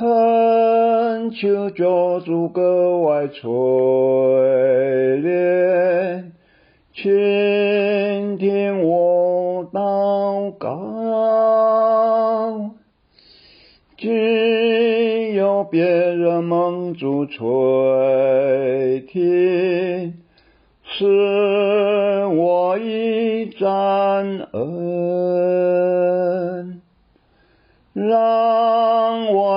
[0.00, 3.50] 恳求救主格外垂
[5.20, 6.30] 怜，
[6.94, 12.70] 倾听我祷告。
[13.98, 20.14] 今有别人蒙主垂听，
[20.82, 24.70] 赐我一沾恩，
[27.92, 28.59] 让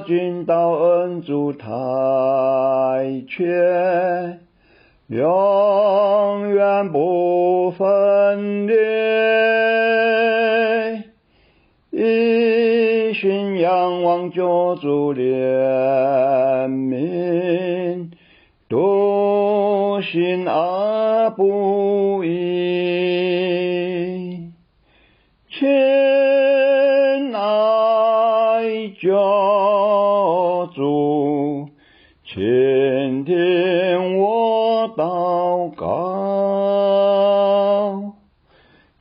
[0.00, 1.68] 君道恩主太
[3.28, 4.40] 缺，
[5.08, 8.72] 永远不分离，
[11.90, 18.10] 一心仰望救主怜悯，
[18.68, 23.16] 笃信而不疑，
[34.94, 35.86] 祷告。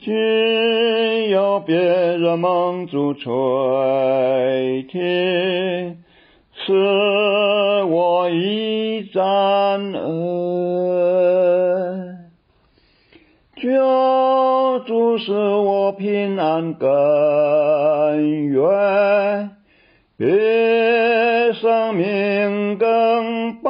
[0.00, 5.98] 今有别人蒙主垂听，
[6.54, 6.72] 赐
[7.84, 9.22] 我一盏
[9.92, 10.04] 恩。
[13.56, 16.88] 救主是我平安根
[18.48, 19.50] 源，
[20.18, 23.62] 别生命更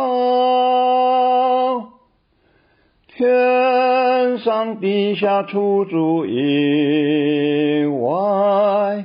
[3.17, 9.05] 天上地下除主以外，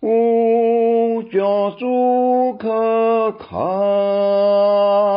[0.00, 5.11] 无救主可靠。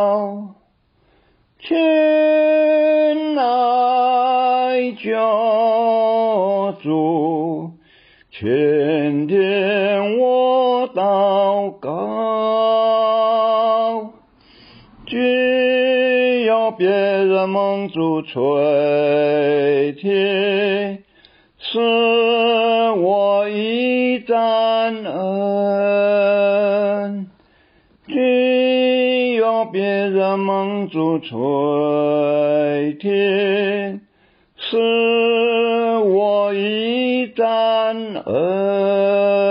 [17.47, 21.03] 梦主垂听，
[21.57, 21.79] 是
[22.97, 25.15] 我一盏灯。
[28.07, 34.01] 只有别人梦主垂听，
[34.57, 34.77] 是
[35.97, 39.44] 我一盏灯。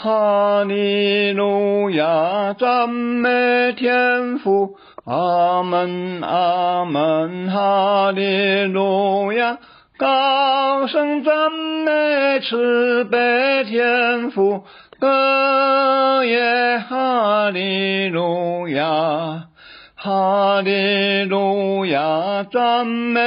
[0.00, 9.58] 哈利路亚，赞美天父，阿门，阿门，哈利路亚，
[9.98, 14.62] 高声赞美慈悲天父，
[15.00, 19.48] 歌耶哈利路亚，
[19.96, 23.20] 哈利路亚，赞美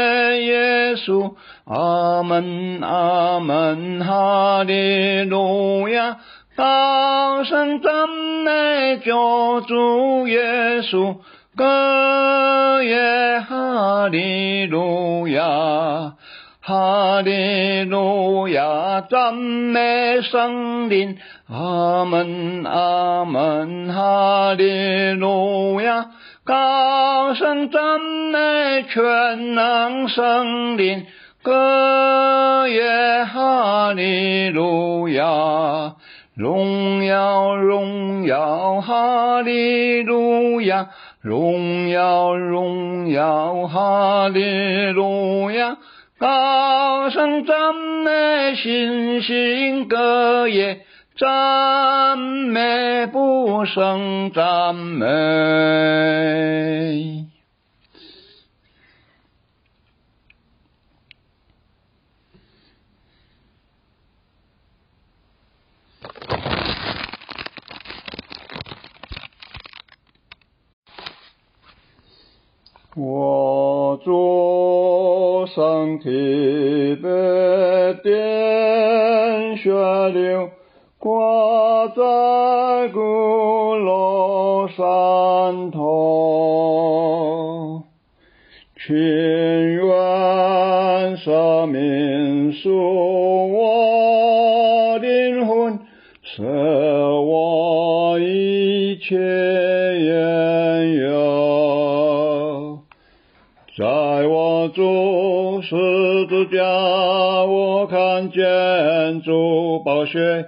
[0.44, 1.34] 耶稣，
[1.66, 6.16] 阿门，阿门，哈利路亚。
[6.56, 8.10] 高声赞
[8.44, 11.16] 美救主耶稣，
[11.56, 16.14] 歌耶哈利路亚，
[16.60, 21.18] 哈利路亚，赞美圣灵，
[21.50, 26.08] 阿门，阿门，哈利路亚，
[26.44, 31.06] 高声赞美全能圣灵，
[31.44, 35.96] 歌耶哈利路亚。
[36.34, 40.88] 荣耀荣耀哈利路亚，
[41.22, 45.78] 荣耀荣耀哈利路亚，
[46.18, 50.80] 高声赞美信心歌耶，
[51.18, 55.12] 赞美不胜赞美。
[72.98, 77.08] 我主身体被
[78.04, 79.72] 点血
[80.10, 80.50] 流，
[81.00, 83.00] 挂在鼓
[83.76, 87.84] 楼山头，
[88.86, 95.80] 情愿舍命赎我灵魂，
[96.24, 96.44] 舍
[97.22, 98.98] 我一。
[98.98, 99.18] 切
[106.46, 106.64] 字架，
[107.46, 110.46] 我看见主宝血，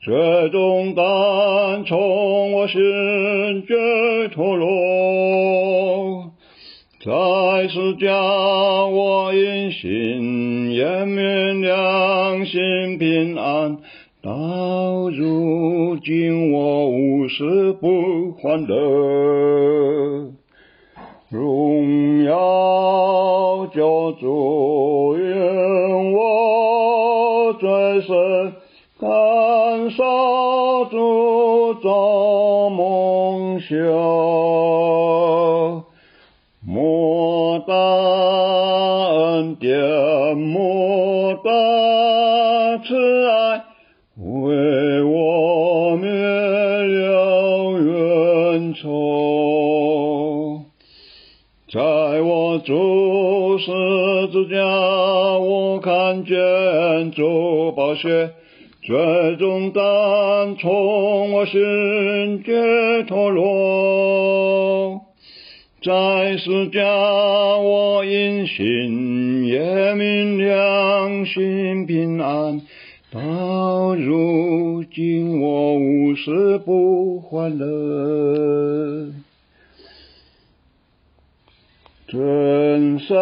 [0.00, 2.80] 最终单从我心
[3.66, 6.30] 间脱落。
[7.04, 8.14] 在十架，
[8.86, 13.78] 我因信验明良心平安，
[14.22, 20.32] 到如今我无事不欢乐。
[21.30, 25.01] 荣耀救主
[31.72, 33.76] 主造蒙羞。
[36.64, 41.50] 莫大恩典，莫大
[42.86, 43.64] 慈爱，
[44.16, 50.60] 为我灭了冤仇。
[51.72, 51.80] 在
[52.20, 54.62] 我主十字架，
[55.38, 58.32] 我看见主宝血，
[58.84, 65.02] 最终单从我心间脱落。
[65.84, 66.82] 在十架，
[67.58, 72.60] 我因信也明良心平安，
[73.12, 79.12] 到如今我无事不欢乐。
[82.08, 83.16] 真善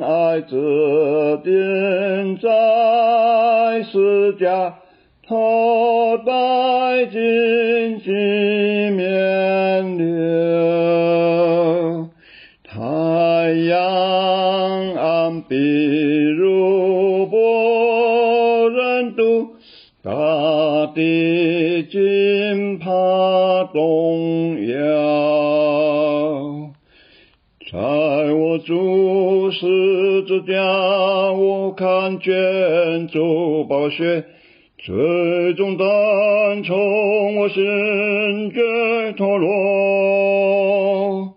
[0.00, 2.48] 爱子钉在
[5.26, 5.48] ท้อ
[6.28, 6.48] ตา
[6.94, 7.34] ยชิ
[8.00, 8.06] เช
[8.94, 19.56] เ如波人渡，
[20.02, 22.90] 大地惊怕
[23.72, 24.55] 动
[27.72, 30.62] 在我主十字架，
[31.32, 34.24] 我看见主宝血，
[34.78, 41.34] 最终单从我心间脱落。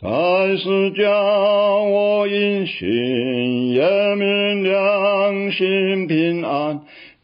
[0.00, 6.80] 在十架，我因信验明良心平安，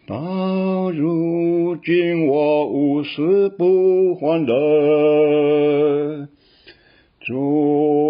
[0.06, 6.28] 到如今我无事不欢乐。
[7.20, 8.07] 主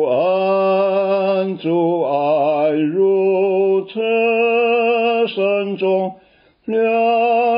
[1.61, 3.99] 主爱如此
[5.35, 6.15] 深重，
[6.67, 6.81] 流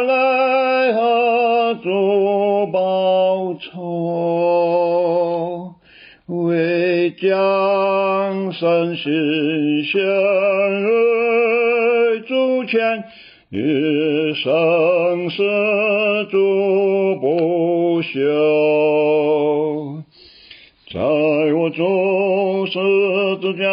[0.03, 3.81] 泪何足报酬？
[6.27, 10.01] 为将身心献
[10.81, 13.05] 于主前，
[13.51, 15.43] 一生是
[16.31, 18.11] 主不休。
[20.93, 21.85] 在我中
[22.71, 22.79] 十
[23.41, 23.67] 字架，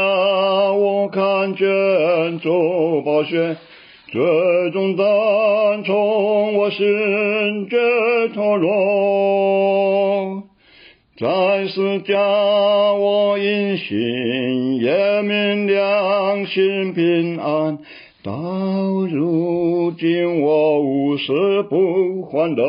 [0.73, 3.57] 我看见主宝血，
[4.11, 5.05] 最终单
[5.83, 7.79] 从我心间
[8.33, 10.43] 脱落。
[11.19, 12.19] 在十架，
[12.93, 17.77] 我因信验明良心平安，
[18.23, 18.33] 到
[19.11, 22.65] 如今我无事不欢乐。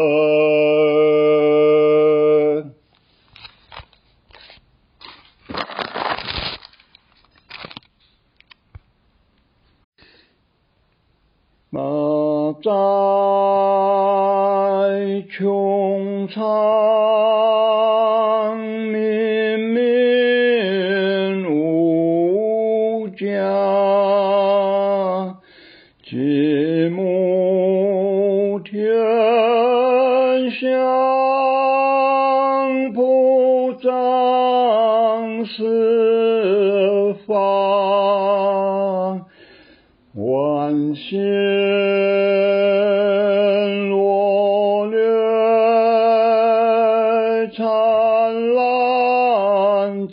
[12.60, 12.70] 在
[15.30, 16.42] 穹苍
[18.58, 23.28] 绵绵无疆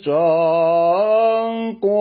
[0.02, 1.92] 争光，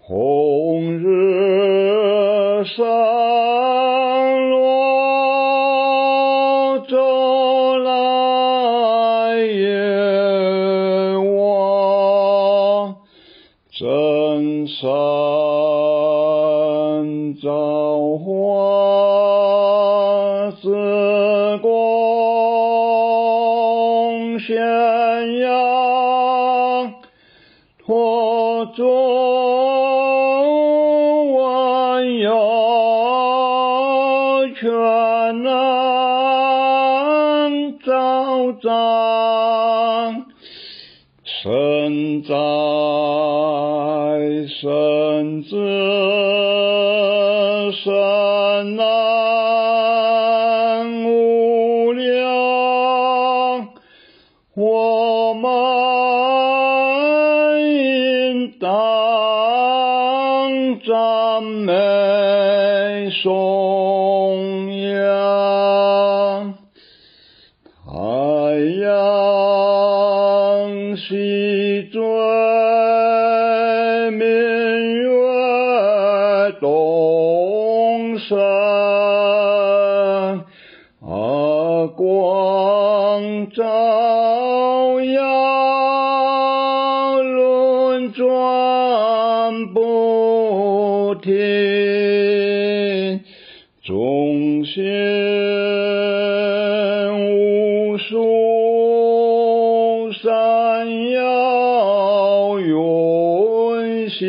[0.00, 2.84] 红日升
[4.50, 4.56] 落，
[6.88, 12.96] 昼来夜往，
[13.78, 14.86] 真神
[17.42, 17.50] 造
[18.18, 18.24] 化，
[47.86, 47.94] 神
[48.74, 48.82] 难
[51.04, 53.68] 无量，
[54.56, 55.44] 我们
[57.62, 58.68] 应当
[60.84, 63.55] 赞美颂。
[100.36, 104.28] 山遥云闲，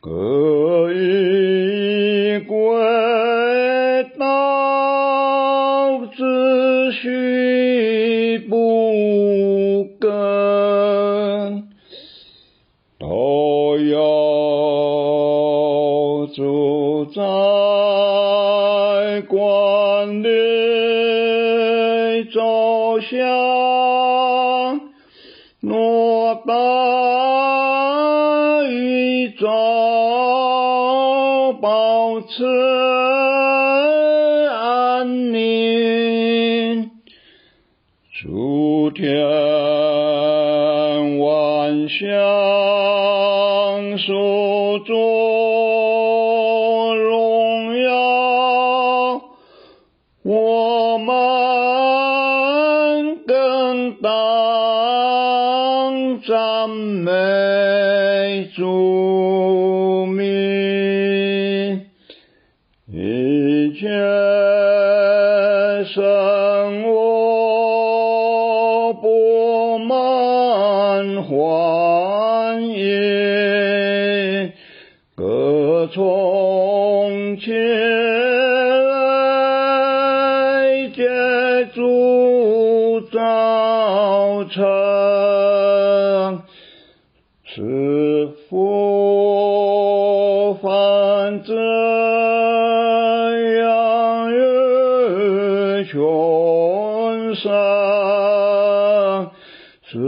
[0.00, 2.56] 各欲归
[4.18, 6.24] 道，只
[6.92, 10.08] 须不更，
[12.98, 13.98] 都要
[16.34, 17.20] 住在
[19.28, 21.49] 关里。
[22.24, 23.18] 走向，
[25.60, 26.52] 诺大
[28.68, 29.46] 宇宙
[31.60, 32.44] 保持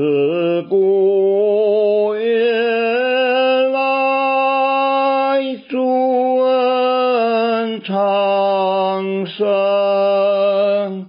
[0.03, 2.21] 自古以
[3.71, 3.79] 来
[5.69, 7.95] 主恩长
[9.25, 11.07] 盛，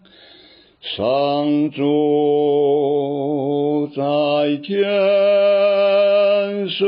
[0.79, 1.81] 上主
[3.95, 4.03] 在
[4.61, 4.77] 天，
[6.69, 6.87] 虽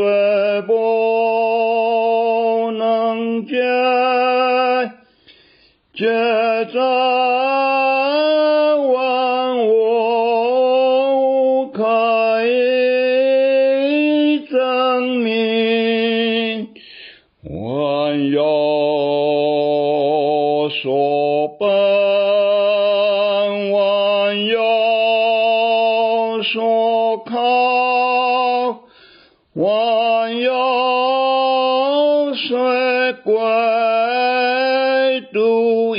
[35.36, 35.94] do